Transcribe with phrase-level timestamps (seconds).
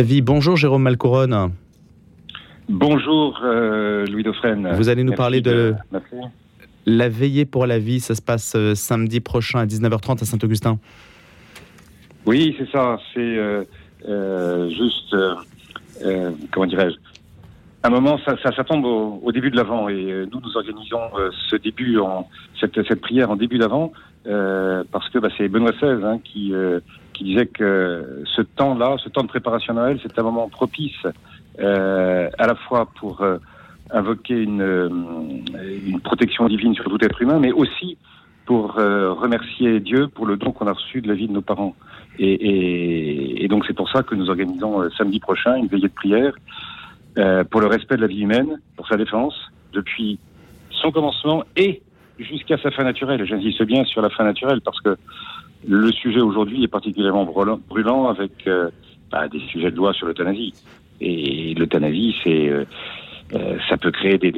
[0.00, 0.22] Vie.
[0.22, 1.50] Bonjour Jérôme Malcouronne.
[2.68, 4.74] Bonjour euh, Louis Dauphren.
[4.76, 5.74] Vous allez nous parler de,
[6.86, 7.98] la veillée pour la vie.
[7.98, 10.78] Ça se passe euh, samedi prochain à 19h30 à Saint-Augustin.
[12.26, 13.00] Oui, c'est ça.
[13.12, 13.38] C'est
[14.08, 15.16] euh, juste,
[16.52, 16.94] comment dirais-je,
[17.82, 21.10] un moment, ça, ça, tombe au, début de l'avant et nous, nous organisons
[21.50, 22.28] ce début, en,
[22.60, 23.92] cette, cette prière en début d'avant
[24.24, 26.52] parce que bah, c'est Benoît XVI hein, qui
[27.18, 31.04] qui disait que ce temps-là, ce temps de préparation Noël, c'est un moment propice
[31.58, 33.38] euh, à la fois pour euh,
[33.90, 34.88] invoquer une, euh,
[35.84, 37.98] une, protection divine sur tout être humain, mais aussi
[38.46, 41.42] pour euh, remercier Dieu pour le don qu'on a reçu de la vie de nos
[41.42, 41.74] parents.
[42.20, 45.92] Et, et, et donc c'est pour ça que nous organisons samedi prochain une veillée de
[45.92, 46.34] prière
[47.50, 49.34] pour le respect de la vie humaine, pour sa défense,
[49.72, 50.20] depuis
[50.70, 51.82] son commencement et
[52.20, 53.24] jusqu'à sa fin naturelle.
[53.26, 54.96] J'insiste bien sur la fin naturelle parce que
[55.66, 58.70] le sujet aujourd'hui est particulièrement brûlant avec euh,
[59.10, 60.54] bah, des sujets de loi sur l'euthanasie.
[61.00, 62.64] Et l'euthanasie, c'est euh,
[63.34, 64.30] euh, ça peut créer des,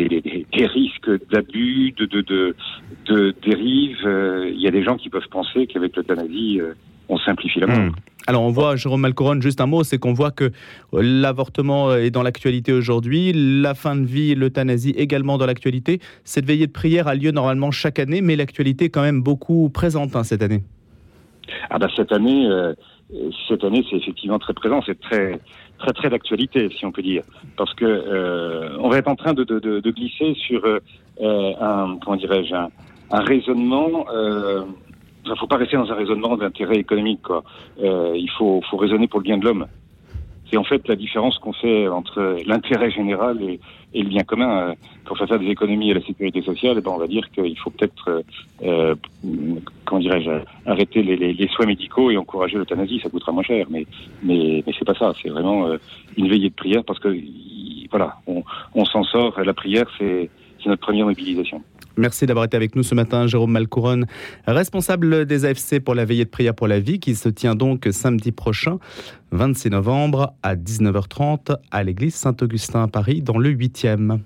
[0.66, 4.50] risques d'abus, de dérives.
[4.52, 6.60] Il y a des gens qui peuvent penser qu'avec l'euthanasie,
[7.08, 7.78] on simplifie la mort.
[7.78, 7.92] Hmm.
[8.26, 10.50] Alors on voit, Jérôme Malcoron, juste un mot, c'est qu'on voit que
[10.92, 16.00] l'avortement est dans l'actualité aujourd'hui, la fin de vie, l'euthanasie également dans l'actualité.
[16.24, 19.70] Cette veillée de prière a lieu normalement chaque année, mais l'actualité est quand même beaucoup
[19.70, 20.62] présente hein, cette année.
[21.70, 22.74] Ah bah cette année, euh,
[23.48, 25.40] cette année c'est effectivement très présent, c'est très
[25.78, 27.22] très très d'actualité si on peut dire,
[27.56, 30.80] parce que euh, on va être en train de, de, de, de glisser sur euh,
[31.60, 32.68] un comment dirais-je un,
[33.10, 34.06] un, raisonnement.
[34.12, 34.62] Euh,
[35.26, 37.22] ne faut pas rester dans un raisonnement d'intérêt économique.
[37.22, 37.44] Quoi.
[37.82, 39.66] Euh, il faut, faut raisonner pour le bien de l'homme.
[40.50, 43.60] C'est en fait la différence qu'on fait entre l'intérêt général et,
[43.94, 44.74] le bien commun.
[45.04, 47.58] Quand on fait des économies à la sécurité sociale, eh ben on va dire qu'il
[47.58, 48.22] faut peut-être,
[48.62, 48.94] euh,
[49.84, 50.30] comment dirais-je,
[50.66, 53.00] arrêter les, soins médicaux et encourager l'euthanasie.
[53.02, 53.86] Ça coûtera moins cher, mais
[54.22, 55.12] mais, mais c'est pas ça.
[55.22, 55.78] C'est vraiment euh,
[56.16, 57.16] une veillée de prière parce que
[57.90, 59.40] voilà, on s'en sort.
[59.40, 60.28] La prière, c'est
[60.66, 61.62] notre première mobilisation.
[61.96, 64.06] Merci d'avoir été avec nous ce matin, Jérôme Malcouronne,
[64.46, 67.88] responsable des AFC pour la veillée de prière pour la vie, qui se tient donc
[67.90, 68.78] samedi prochain,
[69.32, 74.20] 26 novembre, à 19h30, à l'église Saint-Augustin à Paris, dans le 8e.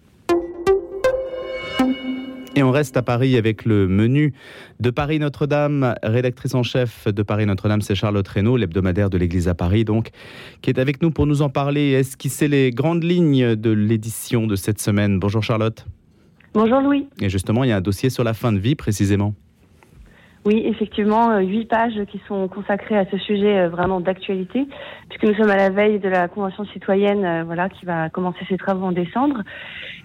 [2.57, 4.33] Et on reste à Paris avec le menu
[4.79, 5.97] de Paris Notre-Dame.
[6.05, 10.11] Rédactrice en chef de Paris Notre-Dame, c'est Charlotte Reynaud, l'hebdomadaire de l'Église à Paris, donc,
[10.63, 14.47] qui est avec nous pour nous en parler et esquisser les grandes lignes de l'édition
[14.47, 15.19] de cette semaine?
[15.19, 15.85] Bonjour Charlotte.
[16.55, 17.09] Bonjour Louis.
[17.21, 19.35] Et justement, il y a un dossier sur la fin de vie précisément.
[20.47, 24.67] Oui, effectivement, euh, huit pages qui sont consacrées à ce sujet euh, vraiment d'actualité,
[25.09, 28.45] puisque nous sommes à la veille de la Convention citoyenne, euh, voilà, qui va commencer
[28.49, 29.41] ses travaux en décembre.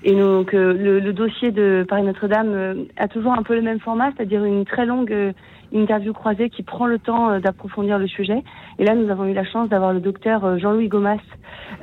[0.04, 4.46] Et donc, le, dossier de Paris Notre-Dame a toujours un peu le même format, c'est-à-dire
[4.46, 5.34] une très longue
[5.74, 8.42] interview croisée qui prend le temps d'approfondir le sujet.
[8.78, 11.18] Et là, nous avons eu la chance d'avoir le docteur Jean-Louis Gomas,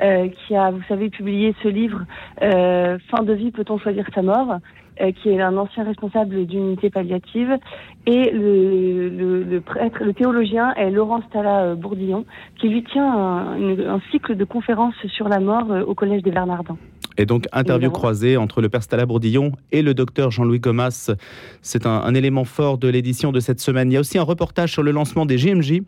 [0.02, 2.04] euh, qui a, vous savez, publié ce livre
[2.42, 4.58] euh, Fin de vie, peut-on choisir sa mort?
[5.00, 7.56] Euh, qui est un ancien responsable d'unité palliative,
[8.06, 12.24] et le, le, le, prêtre, le théologien est Laurent Stala Bourdillon,
[12.60, 16.30] qui lui tient un, une, un, cycle de conférences sur la mort au Collège des
[16.30, 16.76] Bernardins.
[17.18, 21.10] Et donc, interview croisée entre le père Stala Bourdillon et le docteur Jean-Louis Gomas.
[21.62, 23.90] C'est un, un élément fort de l'édition de cette semaine.
[23.90, 25.80] Il y a aussi un reportage sur le lancement des JMJ,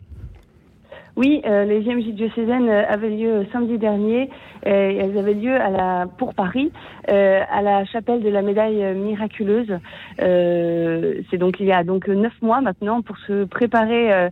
[1.19, 4.29] oui, euh, les JMJ diocésaines euh, avaient lieu samedi dernier.
[4.65, 6.71] Euh, elles avaient lieu à la, pour Paris,
[7.09, 9.79] euh, à la chapelle de la médaille miraculeuse.
[10.21, 14.29] Euh, c'est donc il y a donc neuf mois maintenant pour se préparer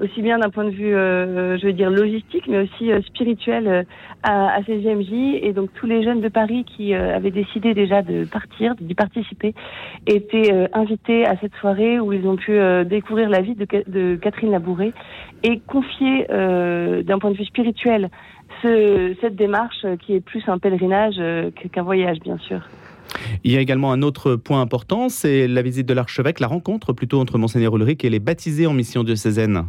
[0.00, 3.68] aussi bien d'un point de vue, euh, je veux dire, logistique, mais aussi euh, spirituel
[3.68, 3.82] euh,
[4.22, 5.40] à, ces GMJ.
[5.42, 9.54] Et donc tous les jeunes de Paris qui avaient décidé déjà de partir, d'y participer,
[10.06, 14.92] étaient invités à cette soirée où ils ont pu découvrir la vie de, Catherine Labouré
[15.42, 18.08] et confier d'un point de vue spirituel
[18.62, 21.20] ce, cette démarche qui est plus un pèlerinage
[21.72, 22.60] qu'un voyage, bien sûr.
[23.44, 26.92] Il y a également un autre point important, c'est la visite de l'archevêque, la rencontre
[26.92, 29.64] plutôt entre Monseigneur Ulrich et les baptisés en mission diocésaine.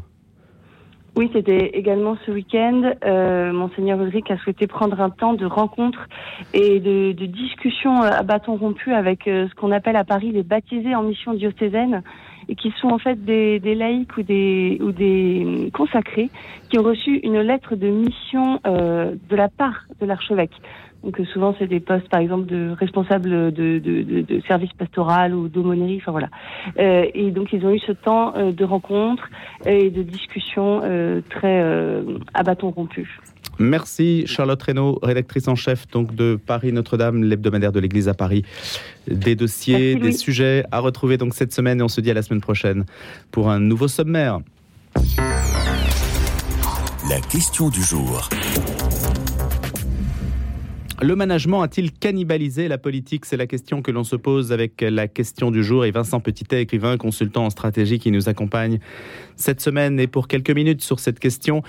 [1.17, 2.91] Oui, c'était également ce week-end.
[3.05, 6.09] Euh, Monseigneur Ulrich a souhaité prendre un temps de rencontre
[6.53, 10.43] et de, de discussion à bâton rompu avec euh, ce qu'on appelle à Paris les
[10.43, 12.03] baptisés en mission diocésaine
[12.49, 16.29] et qui sont en fait des, des laïcs ou des, ou des consacrés
[16.69, 20.51] qui ont reçu une lettre de mission euh, de la part de l'archevêque.
[21.05, 24.73] Donc euh, souvent c'est des postes par exemple de responsable de, de, de, de service
[24.73, 26.29] pastoral ou d'aumônerie, enfin voilà.
[26.79, 29.29] Euh, et donc ils ont eu ce temps euh, de rencontre
[29.66, 32.02] et de discussion euh, très euh,
[32.34, 33.19] à bâton rompu.
[33.59, 38.43] Merci Charlotte Reynaud, rédactrice en chef donc de Paris Notre-Dame, l'hebdomadaire de l'Église à Paris.
[39.07, 42.16] Des dossiers, Merci, des sujets à retrouver donc cette semaine et on se dit à
[42.16, 42.84] la semaine prochaine
[43.31, 44.40] pour un nouveau sommaire.
[47.07, 48.28] La question du jour.
[51.05, 53.25] Le management a-t-il cannibalisé la politique?
[53.25, 55.85] C'est la question que l'on se pose avec la question du jour.
[55.85, 58.79] Et Vincent Petitet, écrivain, consultant en stratégie, qui nous accompagne
[59.35, 61.61] cette semaine et pour quelques minutes sur cette question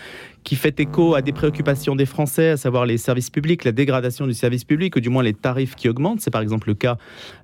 [0.43, 4.29] qui fait écho à des préoccupations des Français, à savoir les services publics, la dégradation
[4.29, 6.21] du service public, ou du moins les tarifs qui augmentent.
[6.21, 6.97] C'est par exemple le cas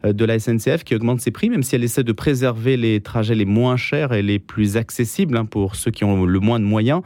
[0.07, 3.01] euh, de la SNCF qui augmente ses prix, même si elle essaie de préserver les
[3.01, 6.61] trajets les moins chers et les plus accessibles hein, pour ceux qui ont le moins
[6.61, 7.03] de moyens.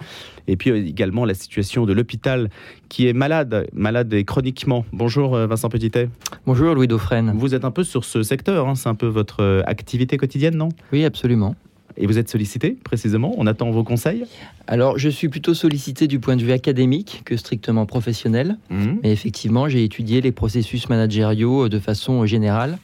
[0.49, 2.51] Et puis euh, également la situation de l'hôpital
[2.91, 4.76] qui est malade, malade et chroniquement.
[4.93, 6.09] Bonjour euh, Vincent Petitet.
[6.47, 7.33] Bonjour Louis Dauphren.
[7.37, 10.69] Vous êtes un peu sur ce secteur, hein, c'est un peu votre activité quotidienne, non?
[10.93, 11.55] Oui, absolument.
[11.97, 13.35] Et vous êtes sollicité précisément?
[13.39, 14.25] On attend vos conseils?
[14.67, 18.59] Alors, je suis plutôt sollicité du point de vue académique que strictement professionnel.
[18.69, 18.87] Mmh.
[19.03, 22.79] Mais effectivement, j'ai étudié les processus managériaux de façon générale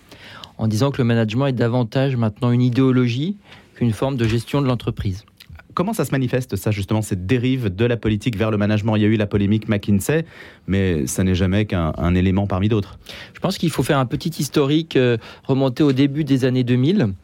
[0.58, 3.36] en disant que le management est davantage maintenant une idéologie
[3.74, 5.24] qu'une forme de gestion de l'entreprise.
[5.74, 8.96] Comment ça se manifeste, ça, justement, cette dérive de la politique vers le management?
[8.96, 10.24] Il y a eu la polémique McKinsey,
[10.66, 12.98] mais ça n'est jamais qu'un élément parmi d'autres.
[13.34, 17.14] Je pense qu'il faut faire un petit historique, euh, remonter au début des années 2000,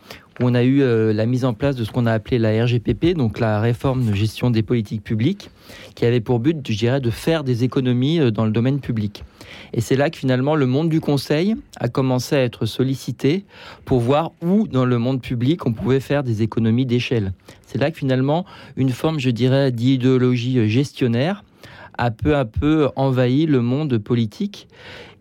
[0.40, 3.14] on a eu euh, la mise en place de ce qu'on a appelé la RGPP,
[3.16, 5.50] donc la réforme de gestion des politiques publiques,
[5.94, 9.24] qui avait pour but, je dirais, de faire des économies euh, dans le domaine public.
[9.72, 13.44] Et c'est là que finalement le monde du conseil a commencé à être sollicité
[13.84, 17.32] pour voir où dans le monde public on pouvait faire des économies d'échelle.
[17.66, 18.44] C'est là que finalement
[18.76, 21.44] une forme, je dirais, d'idéologie gestionnaire
[21.98, 24.68] a peu à peu envahi le monde politique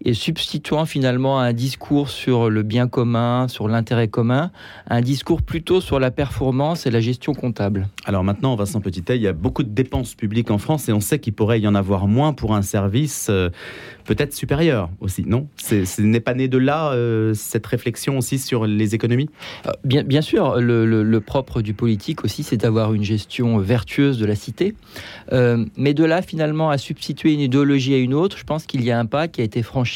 [0.04, 4.52] et substituant finalement un discours sur le bien commun, sur l'intérêt commun,
[4.90, 7.88] un discours plutôt sur la performance et la gestion comptable.
[8.06, 11.00] Alors maintenant, Vincent Petitet, il y a beaucoup de dépenses publiques en France et on
[11.00, 13.50] sait qu'il pourrait y en avoir moins pour un service euh,
[14.06, 15.48] peut-être supérieur aussi, non?
[15.58, 19.30] Ce n'est pas né de là, euh, cette réflexion aussi sur les économies?
[19.66, 24.26] Euh, bien, bien sûr, le, propre du politique aussi, c'est d'avoir une gestion vertueuse de
[24.26, 24.76] la cité.
[25.32, 28.92] mais de là, finalement, à substituer une idéologie à une autre, je pense qu'il y
[28.92, 29.87] a un pas qui a été franchi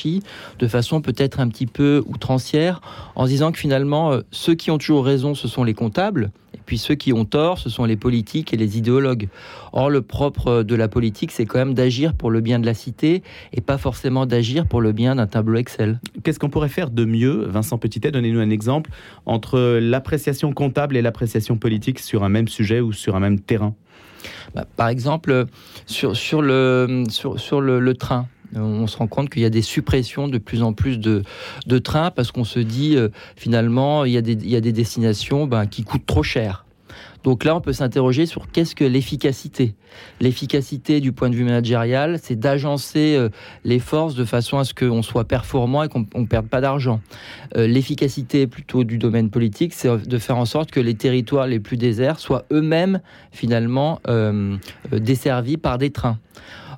[0.59, 2.81] de façon peut-être un petit peu outrancière
[3.15, 6.59] en disant que finalement, euh, ceux qui ont toujours raison, ce sont les comptables, et
[6.65, 9.29] puis ceux qui ont tort, ce sont les politiques et les idéologues.
[9.73, 12.73] Or, le propre de la politique, c'est quand même d'agir pour le bien de la
[12.73, 13.23] cité
[13.53, 15.99] et pas forcément d'agir pour le bien d'un tableau Excel.
[16.23, 18.91] Qu'est-ce qu'on pourrait faire de mieux, Vincent Petitet Donnez-nous un exemple
[19.25, 23.73] entre l'appréciation comptable et l'appréciation politique sur un même sujet ou sur un même terrain.
[24.53, 25.45] Bah, par exemple,
[25.85, 29.61] sur, sur, le, sur, sur le train, on se rend compte qu'il y a des
[29.61, 31.23] suppressions de plus en plus de,
[31.79, 36.05] trains parce qu'on se dit euh, finalement il y, a des, destinations ben, qui coûtent
[36.05, 36.65] trop cher.
[37.23, 39.75] Donc là, on peut s'interroger sur qu'est-ce que l'efficacité.
[40.19, 43.29] L'efficacité du point de vue managérial, c'est d'agencer euh,
[43.63, 46.99] les forces de façon à ce qu'on soit performant et qu'on ne perde pas d'argent.
[47.55, 51.59] Euh, l'efficacité plutôt du domaine politique, c'est de faire en sorte que les territoires les
[51.59, 53.01] plus déserts soient eux-mêmes
[53.31, 54.01] finalement
[54.91, 56.17] desservis par des trains.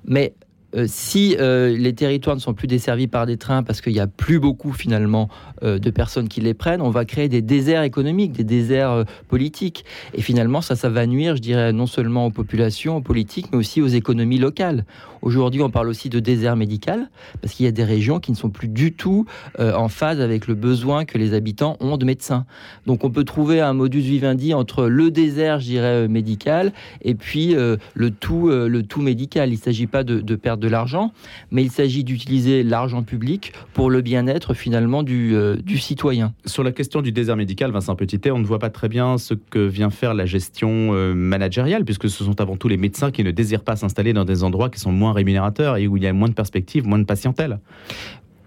[0.05, 0.33] Mais
[0.75, 3.99] euh, si euh, les territoires ne sont plus desservis par des trains parce qu'il n'y
[3.99, 5.29] a plus beaucoup finalement
[5.63, 9.85] euh, de personnes qui les prennent, on va créer des déserts économiques, des déserts politiques.
[10.13, 13.57] Et finalement, ça, ça va nuire, je dirais, non seulement aux populations, aux politiques, mais
[13.57, 14.85] aussi aux économies locales.
[15.21, 17.09] Aujourd'hui, on parle aussi de désert médical
[17.41, 19.25] parce qu'il y a des régions qui ne sont plus du tout
[19.57, 22.45] en phase avec le besoin que les habitants ont de médecins.
[22.87, 26.73] Donc, on peut trouver un modus vivendi entre le désert, je dirais, médical
[27.03, 29.49] et puis le tout, le tout médical.
[29.49, 31.11] Il ne s'agit pas de, de perdre de l'argent,
[31.51, 36.33] mais il s'agit d'utiliser l'argent public pour le bien-être finalement du, euh, du, citoyen.
[36.45, 39.33] Sur la question du désert médical, Vincent Petitet, on ne voit pas très bien ce
[39.33, 43.23] que vient faire la gestion euh, managériale, puisque ce sont avant tout les médecins qui
[43.23, 46.07] ne désirent pas s'installer dans des endroits qui sont moins rémunérateurs et où il y
[46.07, 47.59] a moins de perspectives, moins de patientèle.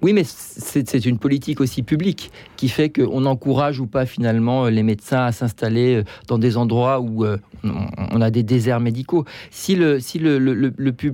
[0.02, 4.83] Oui, mais c'est une politique aussi publique qui fait qu'on encourage ou pas finalement les
[4.83, 9.25] médecins à s'installer dans des endroits où euh, on a des déserts médicaux.
[9.51, 10.39] Si le si le,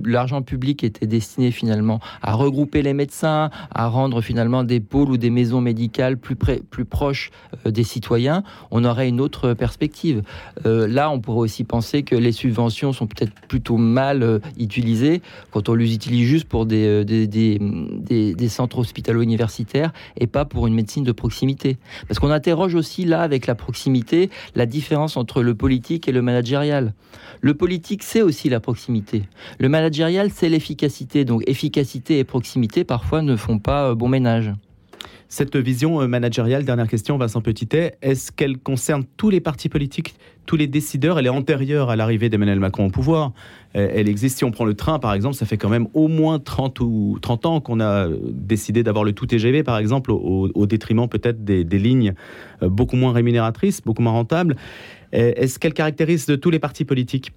[0.05, 5.17] l'argent public était destiné finalement à regrouper les médecins, à rendre finalement des pôles ou
[5.17, 7.31] des maisons médicales plus près, plus proches
[7.65, 10.23] euh, des citoyens, on aurait une autre perspective.
[10.65, 15.21] Euh, là, on pourrait aussi penser que les subventions sont peut-être plutôt mal euh, utilisées
[15.51, 20.67] quand on les utilise juste pour des des, des, des centres hospitalo-universitaires et pas pour
[20.67, 21.77] une médecine de proximité.
[22.07, 26.21] Parce qu'on interroge aussi là avec la proximité la différence entre le politique et le
[26.21, 26.32] management
[27.41, 29.23] le politique, c'est aussi la proximité.
[29.59, 31.25] Le managérial, c'est l'efficacité.
[31.25, 34.53] Donc efficacité et proximité, parfois, ne font pas euh, bon ménage.
[35.29, 40.15] Cette vision euh, managériale, dernière question, Vincent Petitet, est-ce qu'elle concerne tous les partis politiques,
[40.45, 41.19] tous les décideurs?
[41.19, 43.31] Elle est antérieure à l'arrivée d'Emmanuel Macron au pouvoir.
[43.75, 46.07] Euh, elle existe, si on prend le train par exemple, ça fait quand même au
[46.07, 50.65] moins 30, ou 30 ans qu'on a décidé d'avoir le tout TGV par exemple, au,
[50.67, 52.13] détriment peut-être des, des, lignes
[52.61, 54.55] beaucoup moins rémunératrices, beaucoup moins rentables.
[55.11, 57.31] Est-ce qu'elle caractérise tous les partis politiques?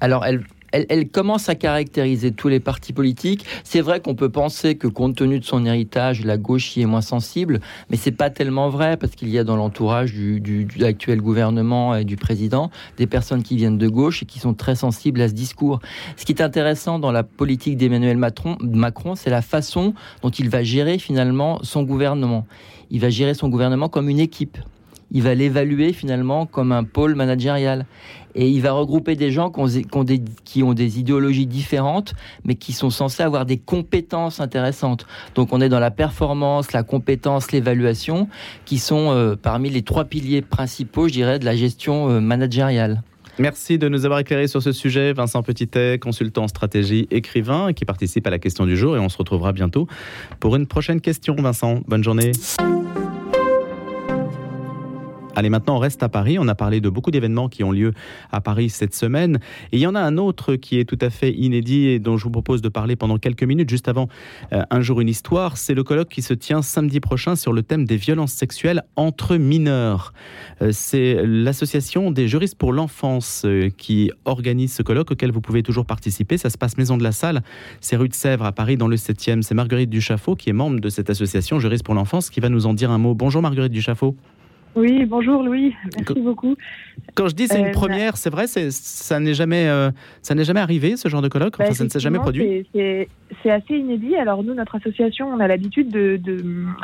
[0.00, 3.44] Alors, elle, elle, commence à caractériser tous les partis politiques.
[3.64, 6.86] C'est vrai qu'on peut penser que compte tenu de son héritage, la gauche y est
[6.86, 7.60] moins sensible,
[7.90, 11.94] mais c'est pas tellement vrai parce qu'il y a dans l'entourage du, du, actuel gouvernement
[11.94, 15.28] et du président des personnes qui viennent de gauche et qui sont très sensibles à
[15.28, 15.80] ce discours.
[16.16, 20.62] Ce qui est intéressant dans la politique d'Emmanuel Macron c'est la façon dont il va
[20.62, 22.46] gérer finalement son gouvernement.
[22.90, 24.58] Il va gérer son gouvernement comme une équipe
[25.12, 27.86] il va l'évaluer finalement comme un pôle managérial.
[28.34, 33.22] Et il va regrouper des gens qui ont, des, idéologies différentes, mais qui sont censés
[33.22, 35.06] avoir des compétences intéressantes.
[35.34, 38.28] Donc on est dans la performance, la compétence, l'évaluation,
[38.64, 43.02] qui sont euh, parmi les trois piliers principaux, je dirais, de la gestion euh, managériale.
[43.38, 45.14] Merci de nous avoir éclairé sur ce sujet.
[45.14, 48.96] Vincent Petitet, consultant stratégie, écrivain, qui participe à la question du jour.
[48.96, 49.86] Et on se retrouvera bientôt
[50.40, 51.34] pour une prochaine question.
[51.36, 52.32] Vincent, bonne journée.
[55.40, 56.38] Allez, maintenant, on reste à Paris.
[56.38, 57.94] On a parlé de beaucoup d'événements qui ont lieu
[58.30, 59.40] à Paris cette semaine.
[59.72, 62.18] Et il y en a un autre qui est tout à fait inédit et dont
[62.18, 64.10] je vous propose de parler pendant quelques minutes, juste avant
[64.52, 65.56] euh, Un jour, une histoire.
[65.56, 69.38] C'est le colloque qui se tient samedi prochain sur le thème des violences sexuelles entre
[69.38, 70.12] mineurs.
[70.60, 75.62] Euh, c'est l'association des juristes pour l'enfance euh, qui organise ce colloque auquel vous pouvez
[75.62, 76.36] toujours participer.
[76.36, 77.40] Ça se passe Maison de la Salle.
[77.80, 79.40] C'est rue de Sèvres à Paris dans le 7e.
[79.40, 82.66] C'est Marguerite Duchaffaut qui est membre de cette association Juristes pour l'enfance qui va nous
[82.66, 83.14] en dire un mot.
[83.14, 84.14] Bonjour Marguerite Duchaffaut.
[84.76, 86.56] Oui, bonjour Louis, merci beaucoup.
[87.14, 89.90] Quand je dis c'est une euh, première, c'est vrai, ça n'est jamais, euh,
[90.22, 91.54] ça n'est jamais arrivé ce genre de colloque.
[91.58, 92.66] Enfin, bah, ça ne s'est jamais produit.
[92.72, 94.14] C'est assez inédit.
[94.16, 95.90] Alors nous, notre association, on a l'habitude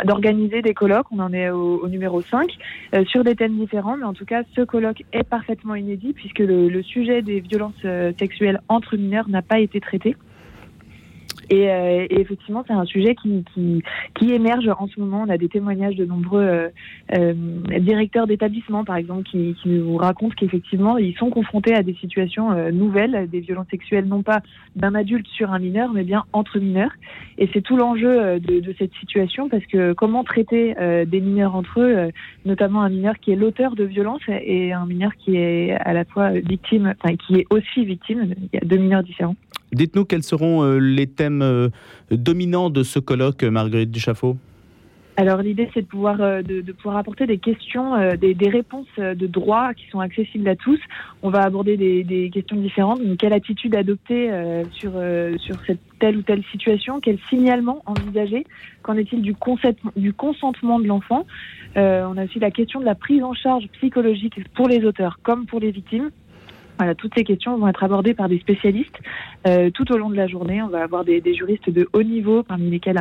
[0.04, 1.06] d'organiser de, des colloques.
[1.12, 2.50] On en est au, numéro 5
[2.94, 6.40] euh, sur des thèmes différents, mais en tout cas, ce colloque est parfaitement inédit puisque
[6.40, 7.86] le sujet des violences
[8.18, 10.16] sexuelles entre mineurs n'a pas été traité.
[11.52, 13.82] Euh, et, effectivement, c'est un sujet qui, qui,
[14.18, 15.24] qui, émerge en ce moment.
[15.26, 16.68] On a des témoignages de nombreux euh,
[17.16, 17.34] euh
[17.80, 22.52] directeurs d'établissements, par exemple, qui, qui nous racontent qu'effectivement, ils sont confrontés à des situations
[22.52, 24.40] euh, nouvelles, des violences sexuelles, non pas
[24.74, 26.92] d'un adulte sur un mineur, mais bien entre mineurs.
[27.38, 30.74] Et c'est tout l'enjeu de, de, cette situation, parce que comment traiter
[31.06, 32.10] des mineurs entre eux,
[32.46, 36.04] notamment un mineur qui est l'auteur de violences et un mineur qui est à la
[36.04, 38.34] fois victime, enfin, qui est aussi victime.
[38.52, 39.36] Il y a deux mineurs différents.
[39.72, 41.68] Dites-nous quels seront euh, les thèmes euh,
[42.10, 44.36] dominants de ce colloque, Marguerite Duchaffaut
[45.18, 49.72] alors l'idée c'est de pouvoir euh, de, pouvoir apporter des questions, des, réponses de droit
[49.72, 50.78] qui sont accessibles à tous.
[51.22, 53.00] On va aborder des, questions différentes.
[53.18, 54.30] quelle attitude adopter
[54.72, 54.92] sur
[55.66, 57.00] cette telle ou telle situation?
[57.00, 58.44] Quel signalement envisager?
[58.82, 59.34] Qu'en est-il du,
[59.96, 61.24] du consentement de l'enfant?
[61.76, 65.46] On a aussi la question de la prise en charge psychologique pour les auteurs comme
[65.46, 66.10] pour les victimes.
[66.98, 69.00] Toutes ces questions vont être abordées par des spécialistes
[69.46, 70.62] euh, tout au long de la journée.
[70.62, 72.98] On va avoir des, juristes de haut niveau, parmi lesquels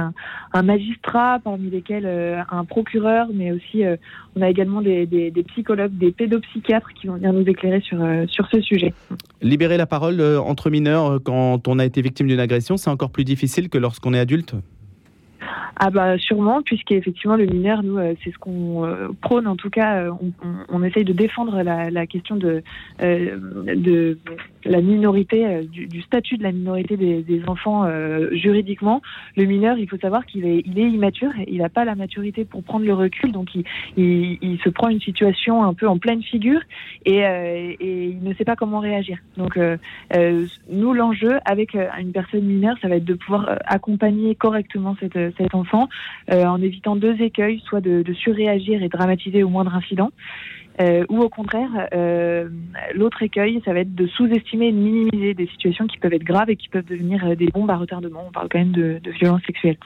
[0.53, 3.97] un, magistrat, parmi lesquels euh, un procureur, mais aussi euh,
[4.35, 8.93] on a également des, psychologues, des pédopsychiatres qui vont venir nous éclairer sur ce sujet.
[9.41, 13.23] Libérer la parole entre mineurs quand on a été victime d'une agression, c'est encore plus
[13.23, 14.55] difficile que lorsqu'on est adulte?
[15.77, 19.47] Ah bah sûrement, puisqu'effectivement le mineur, nous, euh, c'est ce qu'on euh, prône.
[19.47, 20.31] En tout cas, euh, on,
[20.69, 22.63] on, essaye de défendre la, la question de,
[22.99, 24.17] de
[24.65, 27.87] la minorité, du, statut de la minorité des, des enfants
[28.31, 29.01] juridiquement.
[29.35, 32.45] Le mineur, il faut savoir qu'il est, il est immature, il n'a pas la maturité
[32.45, 33.63] pour prendre le recul, donc il,
[33.97, 36.61] il, il, se prend une situation un peu en pleine figure
[37.05, 39.17] et, et il ne sait pas comment réagir.
[39.37, 39.59] Donc
[40.69, 45.55] nous, l'enjeu avec une personne mineure, ça va être de pouvoir accompagner correctement cette, cet
[45.55, 45.89] enfant
[46.31, 50.11] euh, en évitant deux écueils, soit de, surréagir et dramatiser au moindre incident,
[50.81, 52.49] euh, ou au contraire, euh,
[52.93, 56.23] l'autre écueil, ça va être de sous-estimer et de minimiser des situations qui peuvent être
[56.23, 58.25] graves et qui peuvent devenir des bombes à retardement.
[58.27, 59.77] On parle quand même de, violences sexuelles.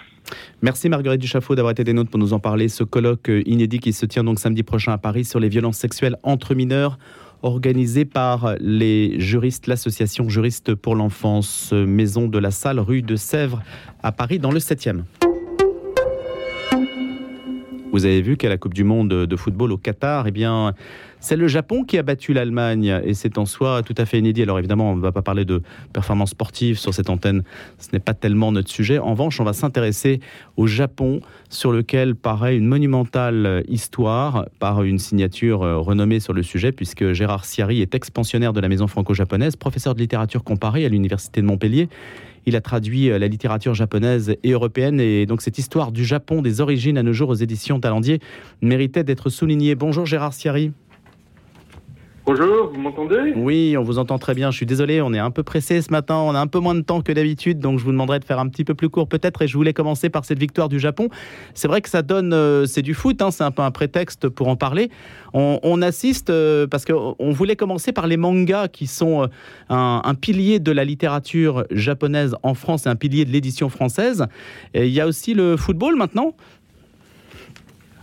[0.62, 2.68] Merci Marguerite Duchaffaut d'avoir été des nôtres pour nous en parler.
[2.68, 6.18] Ce colloque inédit qui se tient donc samedi prochain à Paris sur les violences sexuelles
[6.24, 6.98] entre mineurs
[7.42, 13.62] organisé par les juristes, l'association Juristes pour l'enfance, maison de la salle rue de Sèvres
[14.04, 15.04] à Paris dans le 7e.
[17.92, 20.76] Vous avez vu qu'à la Coupe du Monde de football au Qatar, eh bien,
[21.20, 24.44] c'est le Japon qui a battu l'Allemagne et c'est en soi tout à fait inédit.
[24.44, 27.44] Alors évidemment, on ne va pas parler de performance sportive sur cette antenne,
[27.80, 29.00] ce n'est pas tellement notre sujet.
[29.00, 30.20] En revanche, on va s'intéresser
[30.56, 36.44] au Japon sur lequel paraît une monumentale histoire par une signature euh, renommée sur le
[36.44, 40.90] sujet puisque Gérard Siari est expansionnaire de la maison franco-japonaise, professeur de littérature comparée à
[40.90, 41.90] l'université de Montpellier.
[42.46, 46.42] Il a traduit euh, la littérature japonaise et européenne et donc cette histoire du Japon
[46.42, 48.20] des origines à nos jours aux éditions Talendier
[48.62, 49.76] méritait d'être soulignée.
[49.76, 50.72] Bonjour Gérard Siari.
[52.32, 53.34] Bonjour, vous m'entendez?
[53.36, 54.52] Oui, on vous entend très bien.
[54.52, 56.14] Je suis désolé, on est un peu pressé ce matin.
[56.14, 58.38] On a un peu moins de temps que d'habitude, donc je vous demanderai de faire
[58.38, 59.42] un petit peu plus court peut-être.
[59.42, 61.10] Et je voulais commencer par cette victoire du Japon.
[61.56, 64.30] C'est vrai que ça donne, euh, c'est du foot, hein, c'est un peu un prétexte
[64.30, 64.92] pour en parler.
[65.34, 69.28] On, assiste euh, parce qu'on voulait commencer par les mangas qui sont euh,
[69.70, 74.28] un, pilier de la littérature japonaise en France et un pilier de l'édition française.
[74.76, 76.36] Il y a aussi le football maintenant.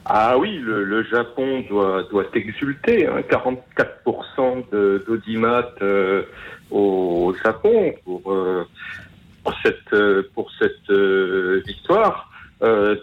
[0.09, 3.09] Ah oui, le, Japon doit, doit exulter.
[3.09, 3.23] Hein.
[3.29, 6.23] 44% d'audimat euh,
[6.71, 8.65] au Japon pour, euh,
[9.43, 10.93] pour cette, euh, pour cette
[11.67, 12.31] victoire,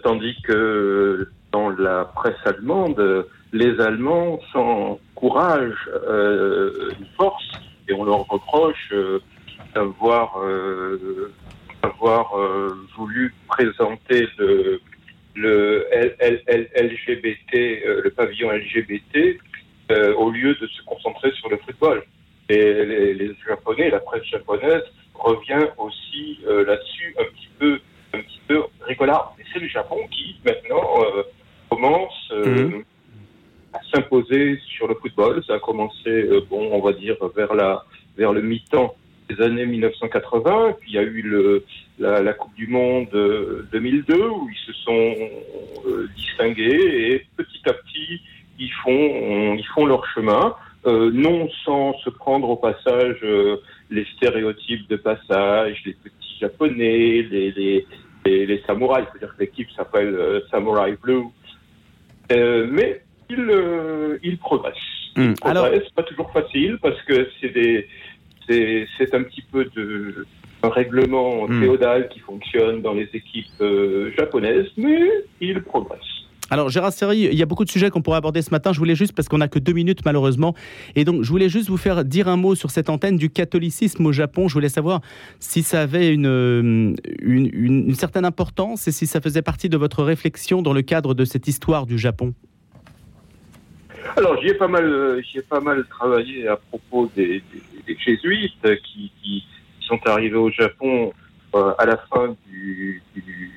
[0.02, 5.76] tandis que dans la presse allemande, les Allemands sans courage
[6.08, 7.52] une force
[7.86, 8.92] et on leur reproche
[9.74, 10.36] d'avoir
[11.82, 12.32] avoir
[12.96, 14.80] voulu présenter le
[15.34, 15.86] le
[16.76, 19.38] LGBT, euh, le pavillon LGBT,
[19.90, 22.02] euh, au lieu de se concentrer sur le football.
[22.48, 27.80] Et les, Japonais, la presse japonaise revient aussi euh, là-dessus un petit peu,
[28.12, 29.34] un petit peu rigolard.
[29.38, 31.00] Et c'est le Japon qui maintenant
[31.70, 32.84] commence mhm.
[33.72, 35.42] à s'imposer sur le football.
[35.46, 37.84] Ça a commencé, bon, on va dire vers la,
[38.16, 38.94] vers le mi-temps
[39.28, 40.76] des années 1980.
[40.80, 41.64] Puis il y a eu le,
[41.98, 43.08] la, Coupe du Monde
[43.72, 45.14] 2002 euh, où ils se sont
[45.86, 48.20] euh, distingués et petit à petit
[48.58, 50.54] ils font, ils font leur chemin.
[50.86, 53.24] Euh, non sans se prendre au passage
[53.90, 57.86] les stéréotypes de passage, les petits japonais, les, les,
[58.26, 61.24] les, samouraïs, c'est-à-dire que l'équipe s'appelle Samurai Blue.
[62.30, 64.74] mais ils, ils progressent.
[65.16, 65.34] Ils mmh.
[65.36, 67.88] progressent, pas toujours facile parce que c'est des,
[68.48, 70.26] c'est un petit peu de
[70.64, 71.60] un règlement hmm.
[71.60, 75.10] féodal qui fonctionne dans les équipes euh, japonaises, mais
[75.40, 76.00] il progresse.
[76.50, 78.72] Alors Gérard Serry, il y a beaucoup de sujets qu'on pourrait aborder ce matin.
[78.72, 80.54] Je voulais juste, parce qu'on n'a que deux minutes malheureusement,
[80.94, 84.04] et donc je voulais juste vous faire dire un mot sur cette antenne du catholicisme
[84.06, 84.46] au Japon.
[84.48, 85.00] Je voulais savoir
[85.40, 90.02] si ça avait une, une, une certaine importance et si ça faisait partie de votre
[90.02, 92.34] réflexion dans le cadre de cette histoire du Japon.
[94.16, 97.42] Alors, j'y ai pas mal, euh, j'y ai pas mal travaillé à propos des,
[97.86, 99.44] jésuites qui,
[99.80, 101.12] sont arrivés au Japon
[101.54, 103.52] euh, à la fin du, du,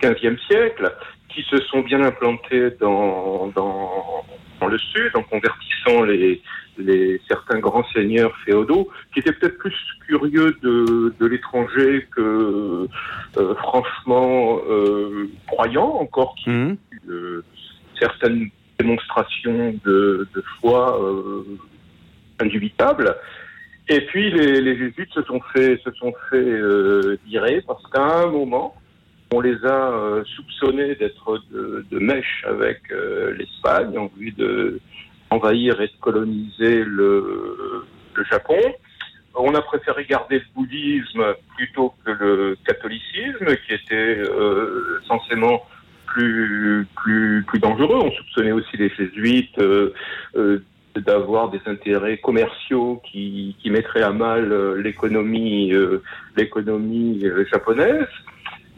[0.00, 0.90] 15e siècle,
[1.28, 4.24] qui se sont bien implantés dans, dans,
[4.66, 6.40] le sud, en convertissant les,
[6.78, 9.74] les, certains grands seigneurs féodaux, qui étaient peut-être plus
[10.06, 12.88] curieux de, de l'étranger que
[13.36, 14.60] euh, franchement
[15.46, 16.76] croyants, encore qui mmh.
[17.98, 20.28] certaines démonstration de,
[20.60, 21.44] foi euh,
[22.40, 23.16] indubitable.
[23.88, 28.02] Et puis les, les, jésuites se sont fait se sont fait euh, virer parce qu'à
[28.02, 28.74] un moment
[29.32, 34.80] on les a euh, soupçonnés d'être de, de, mèche avec euh, l'Espagne en vue de
[35.30, 37.84] envahir et de coloniser le,
[38.14, 38.60] le Japon.
[39.34, 41.24] On a préféré garder le bouddhisme
[41.56, 45.66] plutôt que le catholicisme, qui était euh, censément
[46.16, 47.98] plus, plus, plus dangereux.
[48.02, 49.92] On soupçonnait aussi les jésuites euh,
[50.36, 50.62] euh,
[50.96, 55.72] d'avoir des intérêts commerciaux qui, qui mettraient à mal euh, l'économie
[56.36, 58.08] l'économie japonaise.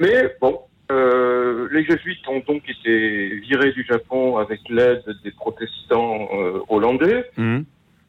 [0.00, 6.28] Mais bon, les jésuites ont donc été virés du Japon avec l'aide des protestants
[6.68, 7.30] hollandais.
[7.36, 7.60] Mmh.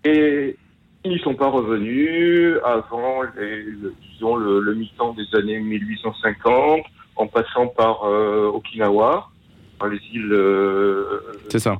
[0.05, 0.55] Et
[1.03, 3.65] ils n'y sont pas revenus avant les,
[4.11, 6.81] disons, le, le mi-temps des années 1850
[7.19, 9.27] en passant par euh, Okinawa,
[9.77, 10.31] par les îles.
[10.31, 11.75] Euh, C'est ça.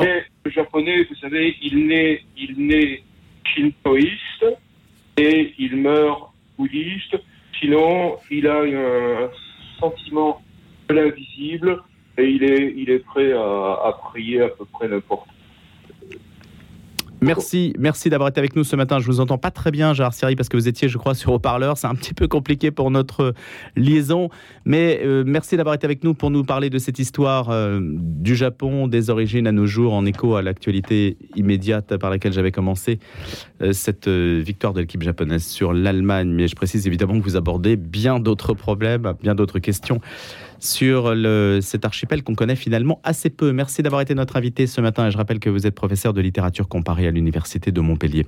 [0.00, 3.02] Mais le japonais, vous savez, il naît, il naît
[3.44, 4.46] shintoïste
[5.18, 7.16] et il meurt bouddhiste.
[7.60, 9.30] Sinon, il a un
[9.78, 10.40] sentiment
[10.88, 11.82] de l'invisible
[12.16, 15.28] et il est, il est prêt à, à prier à peu près n'importe
[17.22, 18.98] Merci, merci d'avoir été avec nous ce matin.
[18.98, 21.32] Je vous entends pas très bien, Gérard Siri, parce que vous étiez, je crois, sur
[21.32, 21.76] haut-parleur.
[21.76, 23.34] C'est un petit peu compliqué pour notre
[23.76, 24.30] liaison,
[24.64, 28.36] mais euh, merci d'avoir été avec nous pour nous parler de cette histoire euh, du
[28.36, 32.98] Japon, des origines à nos jours, en écho à l'actualité immédiate par laquelle j'avais commencé
[33.60, 36.30] euh, cette victoire de l'équipe japonaise sur l'Allemagne.
[36.30, 40.00] Mais je précise évidemment que vous abordez bien d'autres problèmes, bien d'autres questions
[40.60, 41.14] sur
[41.62, 43.52] cet archipel qu'on connaît finalement assez peu.
[43.52, 46.20] Merci d'avoir été notre invité ce matin et je rappelle que vous êtes professeur de
[46.20, 48.26] littérature comparée à l'Université de Montpellier.